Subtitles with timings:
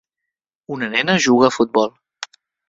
[0.75, 1.93] Una nena juga a futbol.